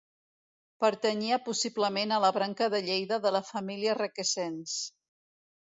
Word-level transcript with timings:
Pertanyia 0.83 1.37
possiblement 1.49 2.15
a 2.15 2.19
la 2.25 2.33
branca 2.39 2.71
de 2.77 2.81
Lleida 2.89 3.23
de 3.27 3.35
la 3.39 3.45
família 3.53 3.97
Requesens. 4.03 4.79